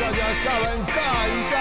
[0.00, 1.56] 大家下班尬一下。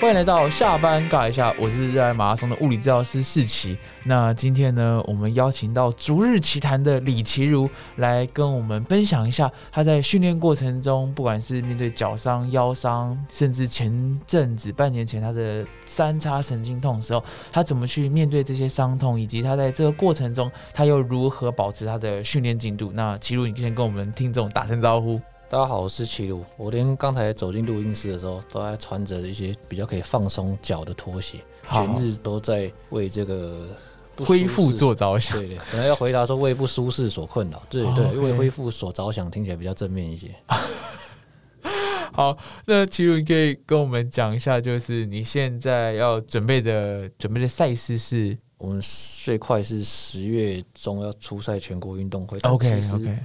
[0.00, 3.78] 欢迎来到下班尬一下，我是热爱马拉松的物理治疗师世奇。
[4.02, 17.22] 那今天呢，我们邀请到逐日奇谈的李奇如来跟我们分享一下他在训练过程中，不管是面对脚伤、腰伤，甚至前阵子半年前他的三叉神经痛的时候，
[17.52, 22.90] 他怎么去面对这些伤痛，以及他在这个过程中他又如何保持他的训练进度。
[22.92, 25.20] 那奇如，你先跟我们听众打声招呼。
[25.52, 26.42] 大家好，我是齐鲁。
[26.56, 33.68] 我连刚才走进录音室的时候，都在穿着一些比较可以放松脚的拖鞋，全日都在为这个
[34.16, 35.36] 恢复做着想。
[35.36, 40.34] 对对，本来要回答说为不舒适所困扰，对对，为恢复所着想，听起来比较正面一些。
[42.14, 42.34] 好，
[42.64, 48.38] 那齐鲁，你可以跟我们讲一下，就是你现在要准备的准备的赛事是？
[48.56, 48.80] 我们
[49.24, 52.38] 最快是十月中要出赛全国运动会。
[52.38, 53.18] OK OK。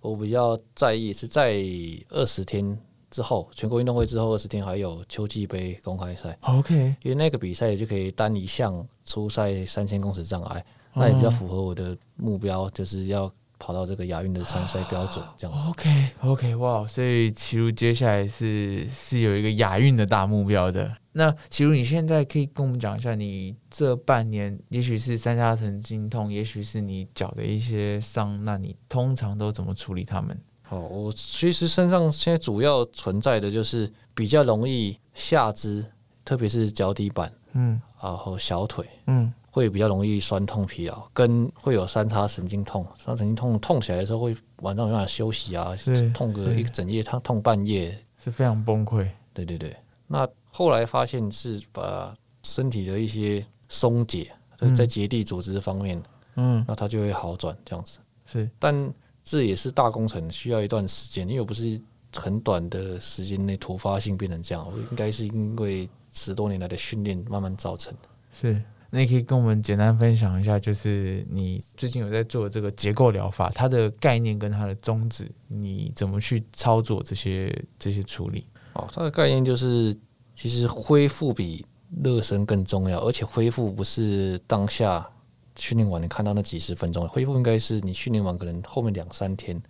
[0.00, 1.62] 我比较在意是在
[2.08, 2.78] 二十天
[3.10, 6.36] 之后，全国运动会之后二十天还有秋季杯公开赛。
[6.42, 13.32] OK，因为那个比赛就可以单一项初赛三千公尺障碍，那也比较符合我的目标，就是要。
[13.60, 15.68] 跑到这个亚运的参赛标准，这样。
[15.68, 16.84] OK，OK，哇！
[16.86, 20.90] 所以齐如接下来是是有一个亚运的大目标的。
[21.12, 30.36] 那齐如，你现在可以跟我们讲一下，你这半年，也许是三叉神经痛，也许是你脚的一些伤，那你通常都怎么处理他们？
[30.62, 35.84] 好，我其实身上现在主要存在的就是比较容易下肢，
[36.24, 39.30] 特别是脚底板，嗯，然后小腿，嗯。
[39.50, 45.76] 会比较容易酸痛疲劳，跟会有三叉神经痛，三叉神经痛痛起来的时候会晚上没办法休息啊，
[46.14, 49.08] 痛个一整夜，痛痛半夜是非常崩溃。
[49.32, 54.30] 对对对，那后来发现是把身体的一些松解，
[54.76, 56.02] 在结缔组织方面，
[56.36, 57.98] 嗯，那它就会好转这样子。
[58.26, 58.92] 是，但
[59.24, 61.80] 这也是大工程，需要一段时间，因为不是
[62.14, 68.08] 很短的时间内突发性变成这样，应该是因为十多年来的训练慢慢造成的。
[68.32, 68.62] 是。
[68.92, 78.44] 那你可以跟我们简单分享一下，就是你最近有在做这个结构疗法，它的概念跟它的宗旨，你怎么去操作这些这些处理？
[78.72, 79.96] 哦，它的概念就是，
[80.34, 81.64] 其实恢复比
[82.02, 85.08] 热身更重要，而且恢复不是当下
[85.54, 89.62] 训练完你看到那几十分钟，恢复应该是你训练完可能后面两三天，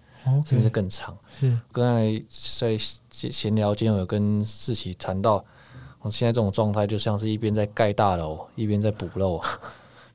[0.46, 1.14] 甚至更长。
[1.38, 2.22] 是刚才
[2.58, 5.44] 在闲聊间有跟世奇谈到。
[6.02, 9.38] 我现在这种状态就像是一边在盖大楼，一边在补漏，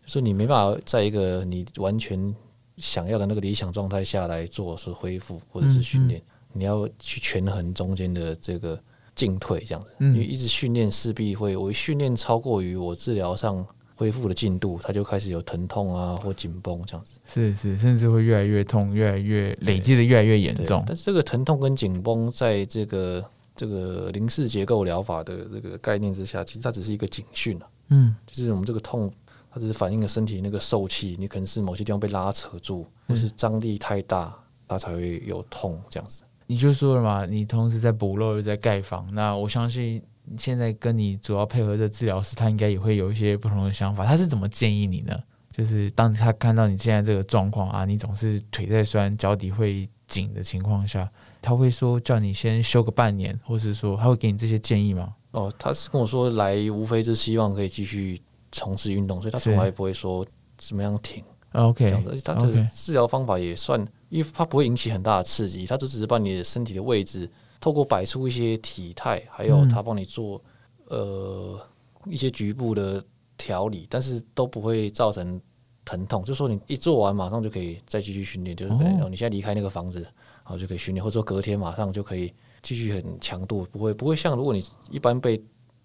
[0.03, 2.33] 就是你没办法在一个你完全
[2.77, 6.19] 想要的那个理想状态下来做是恢复或者是训练，
[6.53, 8.79] 你要去权衡中间的这个
[9.13, 9.91] 进退这样子。
[9.99, 13.63] 因为一直训练势必会，我训练超过于我治疗上
[13.95, 17.19] 恢复的进度，它就开始有疼痛啊或紧绷这样子。
[17.25, 20.83] 是是，甚至会越来越痛，越来越累积的越来越严重。
[20.87, 23.23] 但是这个疼痛跟紧绷在这个。
[23.55, 27.67] 这个零式结构疗法的这个概念之下，其实它只是一个警讯啊。
[27.89, 29.11] 嗯，就是我们这个痛，
[29.51, 34.35] 它只是反映了身体那个受气，你可能是某些地方被拉扯住，或是张力太大，
[34.67, 36.23] 它才会有痛这样子。
[36.47, 40.01] 你就说了嘛，你同时在补漏又在盖房，那我相信
[40.37, 44.05] 现在跟你主要配合的治疗师，他应该也会有一些不同的想法。
[44.05, 45.17] 他是怎么建议你呢？
[45.49, 51.09] 就是当他看到你现在这个状况啊，你总是腿在酸，脚底会紧的情况下。
[51.45, 55.13] 他会说叫你先休个半年，或是说他会给你这些建议吗？
[55.29, 58.19] 哦，他是跟我说来，无非是希望可以继续
[58.51, 60.25] 从事运动，所以他从来不会说
[60.57, 61.23] 怎么样停。
[61.51, 63.79] OK，这样子，他的治疗方法也算，
[64.09, 67.29] 因为他不会引起很大的刺激，他就只是把你的身体的位置
[67.59, 70.41] 透过摆出一些体态，还有他帮你做
[70.87, 71.59] 呃
[72.07, 73.03] 一些局部的
[73.37, 75.39] 调理，但是都不会造成
[75.85, 76.23] 疼痛。
[76.23, 80.05] 就说你一做完马上就可以再继续训练，就是可能你现在离开那个房子。
[80.45, 85.43] 然后就可以训练，或者说隔天马上就可以继续很强度，不会不会像如果你一般被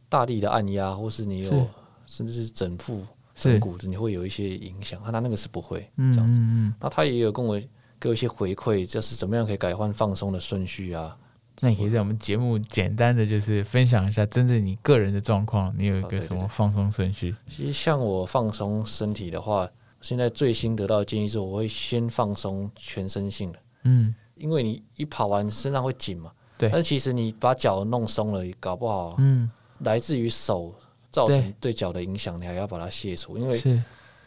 [0.08, 1.66] 大力的按压，或是你有
[2.04, 3.02] 甚至是整副
[3.34, 5.00] 整骨子，你会有一些影响。
[5.02, 6.40] 他他那个是不会这样子。
[6.78, 7.58] 那他也有跟我
[7.98, 11.16] 给我一些回馈，就是怎么样可以改换放松的顺序啊？
[11.60, 17.34] 那你可以在我们节目简单的就是分享一下，针对你个人的状况，你有一个什么放松顺序？
[17.48, 19.68] 其实像我放松身体的话，
[20.00, 24.14] 现在最新得到的建议是，我会先放松全身性的，嗯。
[24.40, 26.68] 因为你一跑完身上会紧嘛，对。
[26.70, 29.50] 但其实你把脚弄松了，搞不好，嗯，
[29.80, 30.74] 来自于手
[31.12, 33.38] 造成对脚的影响，你还要把它卸除。
[33.38, 33.82] 因为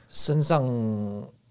[0.10, 0.64] 身上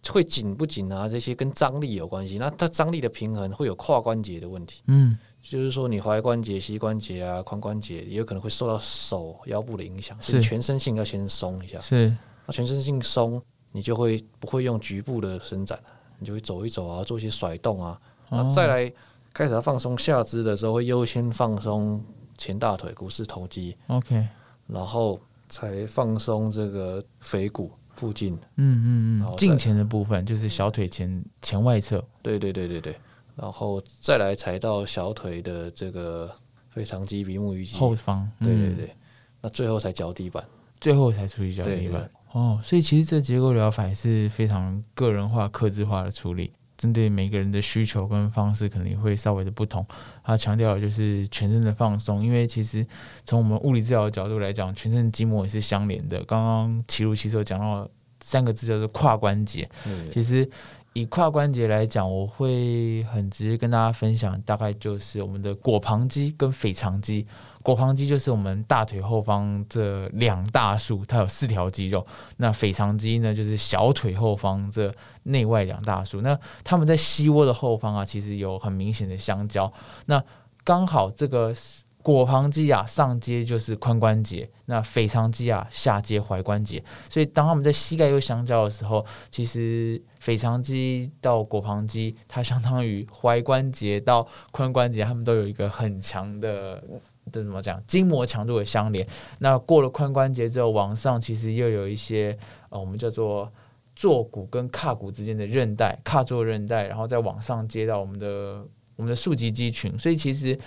[0.09, 1.09] 会紧不紧啊？
[1.09, 2.39] 这些跟张力有关系。
[2.39, 11.81] 那它张力的平衡会有跨关节的问题，嗯，就是说你踝关节、膝关节啊、髋关节也有可能会受到手腰部的影响，所以全身性要先松一下。
[11.81, 12.15] 是，
[12.47, 15.79] 那全身性松，你就会不会用局部的伸展，
[16.19, 18.01] 你就会走一走啊，做一些甩动啊。
[18.33, 18.93] 那再来
[19.33, 22.03] 开始要放松下肢的时候，会优先放松
[22.37, 24.27] 前大腿、股四头肌，OK，
[24.67, 28.35] 然后才放松这个腓骨附近。
[28.35, 32.03] 嗯嗯嗯，然后再近前的部分就是小腿前前外侧。
[32.23, 32.97] 对对对对对，
[33.37, 36.31] 然后再来踩到小腿的这个
[36.71, 37.77] 腓肠肌、比目鱼肌。
[37.77, 38.97] 后方，嗯，对对对，
[39.41, 40.43] 那最后才脚底板。
[40.81, 42.11] 最后才处理脚对对底板。
[42.33, 46.51] 哦，所以其实这结构疗法也是非常个人化、克制化的处理，
[46.83, 49.87] 针对每个人的需求跟方式可能也会稍微的不同。
[50.25, 52.85] 他强调的就是全身的放松，因为其实
[53.25, 56.25] 从我们物理治疗的角度来讲，全身筋膜也是相连的。
[56.25, 57.89] 刚刚齐如其实有讲到
[58.21, 60.49] 三个字叫做跨关节，对其实
[60.95, 67.27] 以跨关节来讲，我会很直接跟大家分享，大概就是我们的腘旁肌跟腓肠肌。
[67.63, 72.07] 腘旁肌就是我们大腿后方这两大束，它有四条肌肉。
[72.37, 74.93] 那腓肠肌呢，就是小腿后方这
[75.23, 76.21] 内外两大束。
[76.21, 79.73] 那它们在膝窝的后方啊，其实有很明显的相交。
[80.07, 80.23] 那
[80.65, 81.55] 刚好这个
[82.03, 86.83] 腘旁肌啊上接就是髋关节，那腓肠肌啊下接踝关节。
[87.09, 96.83] 所以当它们在膝盖又相交的时候，其实腓肠肌到腘旁肌，它相当于踝关节到髋关节，它们都有一个很强的。
[97.31, 97.81] 的怎么讲？
[97.87, 99.07] 筋膜强度的相连。
[99.39, 102.37] 那过了髋关节之后，往上其实又有一些
[102.69, 103.51] 呃，我们叫做
[103.95, 108.67] 坐骨跟髂骨之间的韧带，髂坐韧带，然后再往上接到我们的
[108.97, 109.97] 我们的竖脊肌群。
[109.97, 110.59] 所以其实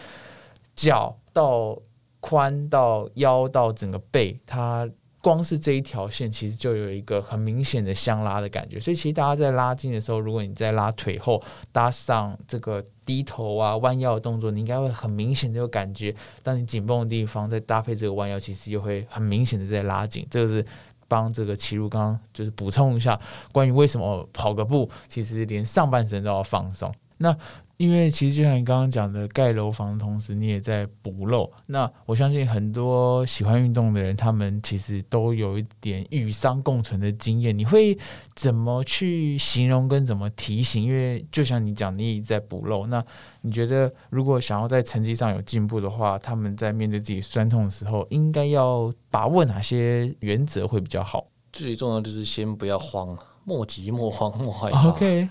[0.75, 1.77] 脚到
[2.21, 4.89] 髋到腰到整个背，它
[5.21, 8.79] 光是这一条线，其实就有一个很明显的相拉的感觉。
[8.79, 11.41] 所以其实大家在拉筋的时候，如果你在拉腿后
[11.71, 16.15] 搭上这个低头啊、弯腰的动作，你应该会很明显的有感觉。
[16.43, 20.27] 当你紧绷的地方再搭配这个弯腰，其实就会很明显的在拉紧。
[20.29, 20.63] 这个是
[21.07, 23.19] 帮这个齐如刚就是补充一下，
[23.51, 26.93] 关于为什么跑个步，其实连上半身都要放松。
[27.17, 27.35] 那
[27.77, 31.51] 因为其实就像你刚刚讲的，盖楼房的同时，你也在补漏。
[31.65, 37.57] 那我相信很多喜欢运动的人，他们其实都有一点与伤共存的经验。
[37.57, 37.97] 你会
[38.33, 40.83] 怎么去形容跟怎么提醒？
[40.83, 42.87] 因为就像你讲，你也在补漏。
[42.87, 43.03] 那
[43.41, 54.87] 你觉得，如果想要在成绩上有进步的话，他们在面对自己酸痛的时候，应该要把握哪些原则会比较好最重要就是先不要慌，莫急莫慌莫害怕。
[54.89, 55.27] ？OK，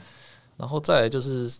[0.58, 1.50] 然后再来就是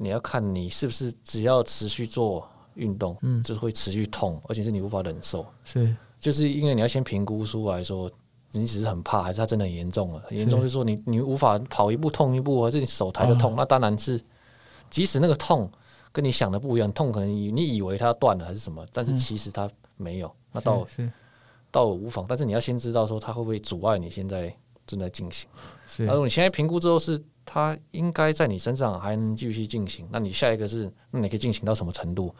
[0.00, 5.44] 你要看你是不是只要持续做运动，嗯就会持续痛，而且是你无法忍受。
[5.62, 8.10] 是就是因为你要先评估出来说，
[8.52, 10.20] 你只是很怕，还是它真的很严重了？
[10.26, 14.18] 很严重就是说你你无法跑一步痛一步，或者你手抬就痛，那当然是，
[14.88, 15.70] 即使那个痛
[16.12, 20.86] 跟你想的不一样，痛可能你你以为它断了还是什么，但是其实它没有，那倒
[21.70, 22.24] 倒无妨。
[22.26, 24.54] 但是你要先知道说它会不会阻碍你现在
[24.86, 25.48] 正在进行。
[25.88, 32.34] 是那如果你现在评估之后是它应该在你身上还能继续进行，那你下一个是那你可以进行到什么程度？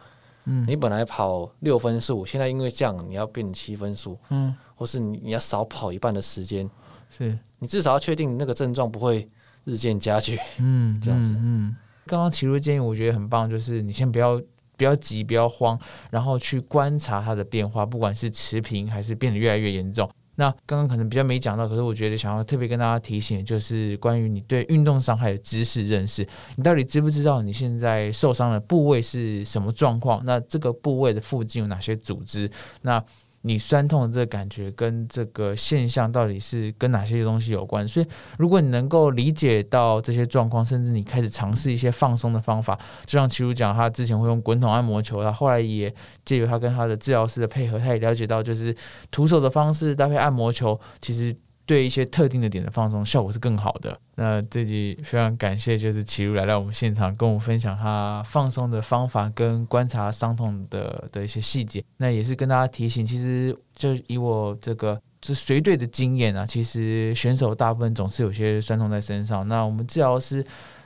[0.45, 6.67] 嗯你本来跑六分数，现在因为这样你要变七分数，嗯或是你你要少跑一半的时间，
[7.09, 9.29] 是你至少要确定那个症状不会
[9.65, 10.39] 日渐加剧。
[10.57, 11.75] 嗯， 这样子嗯，嗯
[12.07, 14.41] 刚刚齐如建议我觉得很棒，就是你先不要
[14.75, 15.79] 不要急，不要慌，
[16.09, 20.09] 然后去观察它的变化，不管是持平还是变得越来越严重。
[20.41, 30.19] 那刚刚可能比较没讲到，可是我觉得想要特别跟大家提醒，就是关于你对运动伤害的知识认识，你到底知不知道你现在受伤的部位是什么状况？
[30.25, 32.49] 那这个部位的附近有哪些组织？
[32.81, 33.03] 那
[33.43, 37.87] 你酸痛的这个感觉跟这个现象到底是跟哪些东西有关？
[37.87, 38.05] 所以，
[38.37, 45.93] 如果你能够理解到这些状况，甚至你开始尝试一些放松的方法，就像齐如讲，他之前会用滚筒按摩球，他后来也
[46.23, 48.75] 借由他跟他的治疗师的配合，他也了解到，就是
[49.09, 53.97] 徒手的方式搭配按摩球，其实对一些特定的点的放松效果是更好的。
[54.15, 61.83] 那这集非常感谢，就是齐如来到我们现场，跟我们分享他放松的方法跟观察伤痛的的一些细节。
[61.97, 65.01] 那也是跟大家提醒，其实就以我这个。
[65.23, 69.47] 这随队的经验啊，其实选手大部分总是有些酸痛在身上。
[69.47, 70.43] 那我们治疗师，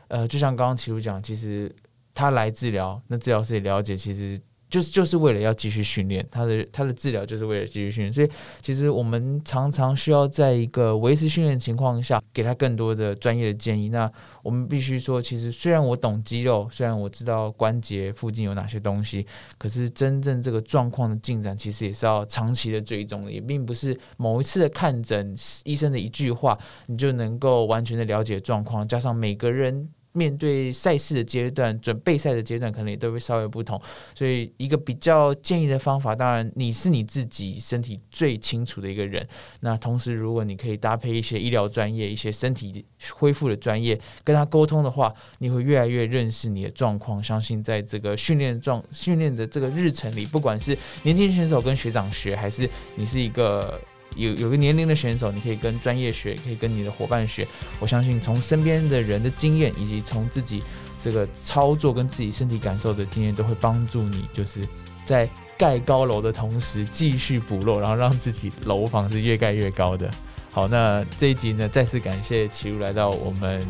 [0.09, 1.73] 呃，就像刚刚齐如讲，其实
[2.13, 4.37] 他来治疗，那治疗师也了解，其实
[4.75, 8.29] 就是就是为了要继续训练，他的他的治疗就是为了继续训练，所以
[8.59, 13.87] 其实我们常常需要在一个维持训练情况下，给他更多的专业的建议。
[13.87, 14.11] 那
[14.43, 19.25] 我们必须说，其实虽然我懂肌肉，虽然我知道关节附近有哪些东西，
[19.57, 28.85] 可是真正这个状况的进展，其实也是要长期的追踪的，也并不是某一次的看诊医生的一句话，你就能够完全的了解状况。
[28.85, 33.79] 加上每个人面对赛事的阶段、准备赛的阶段，可能也都会稍微不同。
[34.15, 39.27] 所以，一个比较建议的方法，当然你是你自己身体最清楚的一个人。
[39.59, 47.21] 那同时，如果你可以搭配一些医疗专业、一些身体恢复的专业，跟他沟通的话，你会越来越认识你的状况。
[47.21, 53.77] 相信在这个训练状训练的这个日程里，不管是年轻选手跟学长学，还是你是一个。
[54.15, 57.47] 有有个年龄的选手，你可以跟专业学，可以跟你的伙伴学。
[57.79, 60.63] 我相信从身边的人的经验，以及从自己
[61.01, 64.61] 这个操作跟自己身体感受的经验，都会帮助你，就是
[65.05, 70.09] 在盖高楼的同时继续补漏，然后让自己楼房是越盖越高的。
[70.49, 73.61] 好，那这一集呢，再次感谢齐如来到我们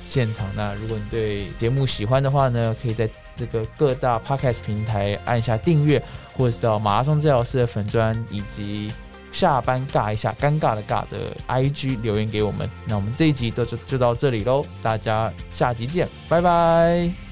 [0.00, 0.46] 现场。
[0.56, 6.02] 那如果你对节目喜欢的话呢，可以在这个各大 podcast 平台按下订阅，
[6.34, 8.90] 或者是到马拉松治疗师的粉砖以及。
[9.32, 12.68] 下班尬一下，尴尬的尬的 IG 留言给我们。
[12.86, 17.31] 那我们这一集就就到这里喽，大家下集见，拜拜。